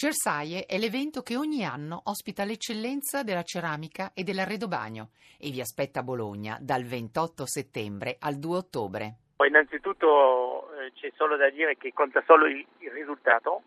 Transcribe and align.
Cersaie 0.00 0.64
è 0.64 0.78
l'evento 0.78 1.20
che 1.20 1.36
ogni 1.36 1.62
anno 1.62 2.00
ospita 2.04 2.44
l'eccellenza 2.44 3.22
della 3.22 3.42
ceramica 3.42 4.12
e 4.14 4.22
dell'arredobagno 4.22 5.10
e 5.38 5.50
vi 5.50 5.60
aspetta 5.60 6.00
a 6.00 6.02
Bologna 6.02 6.56
dal 6.58 6.84
28 6.84 7.44
settembre 7.44 8.16
al 8.18 8.38
2 8.38 8.56
ottobre. 8.56 9.14
Innanzitutto 9.46 10.72
eh, 10.72 10.92
c'è 10.94 11.12
solo 11.16 11.36
da 11.36 11.50
dire 11.50 11.76
che 11.76 11.92
conta 11.92 12.22
solo 12.24 12.46
il, 12.46 12.64
il 12.78 12.90
risultato, 12.92 13.60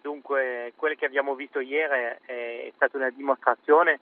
dunque 0.00 0.74
quello 0.76 0.94
che 0.94 1.06
abbiamo 1.06 1.34
visto 1.34 1.58
ieri 1.58 1.92
è, 1.92 2.18
è 2.24 2.72
stata 2.76 2.96
una 2.96 3.10
dimostrazione 3.10 3.98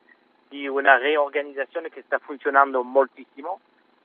di 0.46 0.68
una 0.68 0.98
riorganizzazione 0.98 1.88
che 1.88 2.02
sta 2.04 2.18
funzionando 2.18 2.82
moltissimo 2.82 3.60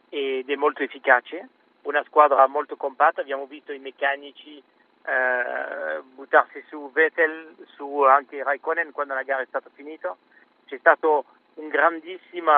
ed 0.07 0.50
è 0.50 0.55
molto 0.55 0.84
efficace, 0.84 1.50
una 1.81 2.02
squadra 2.05 2.47
molto 2.47 2.77
compatta, 2.77 3.20
abbiamo 3.20 3.45
visto 3.45 3.73
i 3.73 3.79
meccanici 3.79 4.63
eh, 5.05 6.01
buttarsi 6.15 6.63
su 6.67 6.91
Vettel, 6.91 7.55
su 7.75 8.02
anche 8.02 8.43
Raikkonen 8.43 8.91
quando 8.91 9.13
la 9.13 9.23
gara 9.23 9.41
è 9.41 9.47
stata 9.47 9.70
finita. 9.73 10.16
C'è 10.66 10.77
stato 10.77 11.26
un 11.55 11.67
grandissimo 11.67 12.52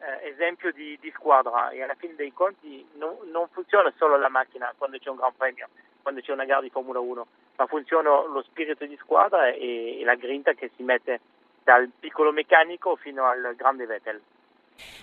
eh, 0.00 0.28
esempio 0.28 0.72
di, 0.72 0.98
di, 1.00 1.10
squadra 1.14 1.70
e 1.70 1.82
alla 1.82 1.94
fine 1.94 2.14
dei 2.14 2.32
conti 2.32 2.86
non, 2.94 3.16
non, 3.30 3.48
funziona 3.48 3.92
solo 3.96 4.16
la 4.16 4.28
macchina 4.28 4.72
quando 4.76 4.98
c'è 4.98 5.10
un 5.10 5.16
Gran 5.16 5.36
Premio, 5.36 5.68
quando 6.02 6.20
c'è 6.20 6.32
una 6.32 6.46
gara 6.46 6.62
di 6.62 6.70
Formula 6.70 6.98
1, 6.98 7.26
ma 7.56 7.66
funziona 7.66 8.08
lo 8.24 8.42
spirito 8.42 8.86
di 8.86 8.96
squadra 8.96 9.48
e, 9.48 10.00
e 10.00 10.04
la 10.04 10.14
grinta 10.14 10.52
che 10.54 10.70
si 10.76 10.82
mette 10.82 11.20
dal 11.62 11.90
piccolo 12.00 12.32
meccanico 12.32 12.96
fino 12.96 13.26
al 13.26 13.54
grande 13.56 13.86
Vettel. 13.86 14.20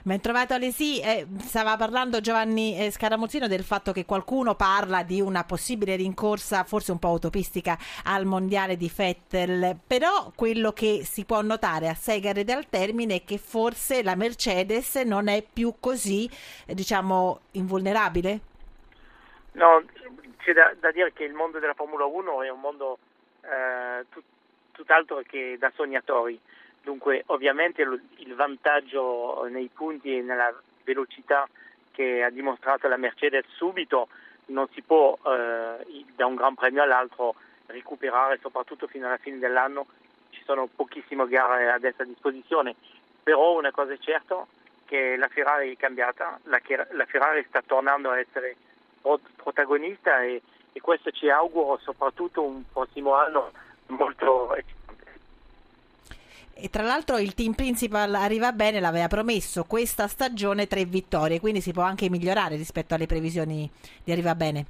Ben 0.03 0.21
trovato 0.21 0.53
Alesi, 0.53 1.01
eh, 1.01 1.25
stava 1.39 1.75
parlando 1.75 2.21
Giovanni 2.21 2.77
eh, 2.79 2.91
Scaramuzzino 2.91 3.47
del 3.47 3.63
fatto 3.63 3.91
che 3.91 4.05
qualcuno 4.05 4.55
parla 4.55 5.03
di 5.03 5.19
una 5.21 5.43
possibile 5.43 5.95
rincorsa, 5.95 6.63
forse 6.63 6.91
un 6.91 6.99
po' 6.99 7.09
utopistica, 7.09 7.77
al 8.05 8.25
mondiale 8.25 8.77
di 8.77 8.91
Vettel, 8.95 9.77
però 9.85 10.31
quello 10.35 10.71
che 10.71 11.01
si 11.03 11.25
può 11.25 11.41
notare 11.41 11.89
a 11.89 11.93
sei 11.93 12.19
gare 12.19 12.43
dal 12.43 12.69
termine 12.69 13.15
è 13.15 13.23
che 13.23 13.37
forse 13.37 14.03
la 14.03 14.15
Mercedes 14.15 14.95
non 14.95 15.27
è 15.27 15.43
più 15.43 15.75
così, 15.79 16.29
eh, 16.65 16.73
diciamo, 16.73 17.41
invulnerabile? 17.51 18.39
No, 19.53 19.83
c'è 20.37 20.53
da, 20.53 20.73
da, 20.79 20.91
dire 20.91 21.11
che 21.13 21.23
il 21.23 21.33
mondo 21.33 21.59
della 21.59 21.73
Formula 21.73 22.05
1 22.05 22.43
è 22.43 22.49
un 22.49 22.59
mondo 22.59 22.99
eh, 23.41 24.05
tut, 24.09 24.23
tutt'altro 24.71 25.21
che 25.27 25.57
da 25.59 25.71
sognatori 25.75 26.39
Dunque 26.87 27.23
ovviamente 27.25 27.81
il 27.81 28.33
vantaggio 28.33 29.45
nei 29.51 29.69
punti 29.73 30.19
e 30.19 30.21
nella 30.21 30.57
velocità 30.85 31.45
che 31.91 32.23
ha 32.23 32.29
dimostrato 32.29 32.87
la 32.87 32.95
Mercedes 32.95 33.43
subito 33.57 34.07
non 34.45 34.69
si 34.69 34.81
può 34.83 35.17
eh, 35.21 36.05
da 36.15 36.25
un 36.25 36.35
Gran 36.35 36.55
Premio 36.55 36.83
all'altro 36.83 37.35
recuperare, 37.65 38.39
soprattutto 38.41 38.87
fino 38.87 39.07
alla 39.07 39.17
fine 39.17 39.37
dell'anno. 39.37 39.85
Ci 40.29 40.41
sono 40.45 40.69
pochissime 40.73 41.27
gare 41.27 41.69
adesso 41.69 42.03
a 42.03 42.05
disposizione, 42.05 42.75
però 43.21 43.57
una 43.57 43.71
cosa 43.71 43.91
è 43.91 43.97
certa 43.97 44.47
che 44.85 45.17
la 45.17 45.27
Ferrari 45.27 45.73
è 45.73 45.77
cambiata, 45.77 46.39
la, 46.43 46.61
la 46.91 47.05
Ferrari 47.05 47.43
sta 47.49 47.61
tornando 47.65 48.11
a 48.11 48.19
essere 48.19 48.55
protagonista 49.35 50.23
e, 50.23 50.41
e 50.71 50.79
questo 50.79 51.11
ci 51.11 51.29
auguro 51.29 51.81
soprattutto 51.83 52.43
un 52.43 52.63
prossimo 52.71 53.13
anno 53.13 53.51
molto 53.87 54.55
e 56.59 56.69
tra 56.69 56.83
l'altro 56.83 57.17
il 57.17 57.33
team 57.33 57.53
principal 57.53 58.13
arriva 58.15 58.51
bene, 58.51 58.79
l'aveva 58.79 59.07
promesso 59.07 59.63
questa 59.63 60.07
stagione 60.07 60.67
tre 60.67 60.85
vittorie, 60.85 61.39
quindi 61.39 61.61
si 61.61 61.71
può 61.71 61.83
anche 61.83 62.09
migliorare 62.09 62.55
rispetto 62.55 62.93
alle 62.93 63.05
previsioni 63.05 63.69
di 64.03 64.11
arriva 64.11 64.35
bene. 64.35 64.65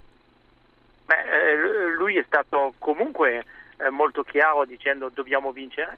Beh, 1.06 1.22
eh, 1.22 1.56
lui 1.96 2.18
è 2.18 2.24
stato 2.26 2.74
comunque 2.78 3.46
eh, 3.78 3.90
molto 3.90 4.24
chiaro 4.24 4.66
dicendo 4.66 5.10
dobbiamo 5.14 5.52
vincere. 5.52 5.98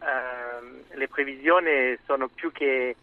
Eh, 0.00 0.96
le 0.96 1.08
previsioni 1.08 1.96
sono 2.04 2.28
più 2.28 2.52
che, 2.52 2.96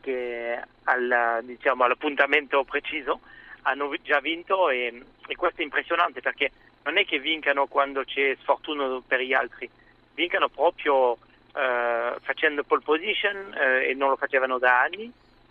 che 0.00 0.58
al, 0.84 1.40
diciamo, 1.42 1.84
all'appuntamento 1.84 2.64
preciso, 2.64 3.20
hanno 3.62 3.92
già 4.02 4.20
vinto 4.20 4.70
e, 4.70 5.02
e 5.26 5.36
questo 5.36 5.60
è 5.60 5.64
impressionante 5.64 6.20
perché 6.20 6.50
non 6.84 6.98
è 6.98 7.04
che 7.04 7.18
vincano 7.18 7.66
quando 7.66 8.04
c'è 8.04 8.36
sfortuna 8.40 9.00
per 9.06 9.20
gli 9.20 9.32
altri, 9.32 9.68
vincano 10.14 10.48
proprio 10.48 11.16
eh, 11.54 12.14
facendo 12.20 12.62
pole 12.64 12.82
position 12.82 13.54
eh, 13.54 13.90
e 13.90 13.94
non 13.94 14.10
lo 14.10 14.16
facevano 14.16 14.58
da 14.58 14.80
anni 14.80 15.10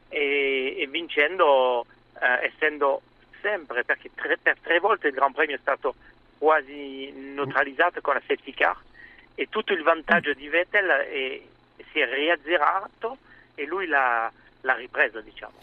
e, 0.10 0.76
e 0.80 0.88
vincendo 0.88 1.86
eh, 2.20 2.46
essendo 2.46 3.02
sempre 3.42 3.84
perché 3.84 4.10
tre, 4.14 4.38
per 4.38 4.58
tre 4.62 4.80
volte 4.80 5.08
il 5.08 5.14
Gran 5.14 5.34
Premio 5.34 5.56
è 5.56 5.60
stato 5.60 5.96
quasi 6.38 7.12
neutralizzato 7.12 8.02
con 8.02 8.16
la 8.16 8.22
safety 8.22 8.54
car 8.54 8.78
e 9.36 9.48
tutto 9.50 9.74
il 9.74 9.84
vantaggio 9.84 10.34
di 10.34 10.48
Vettel 10.48 10.88
è, 10.88 11.42
si 11.92 12.00
è 12.00 12.06
riazzerato 12.14 13.18
e 13.56 13.66
lui 13.66 13.88
l'ha, 13.88 14.32
l'ha 14.62 14.74
ripreso 14.74 15.22
diciamo. 15.22 15.60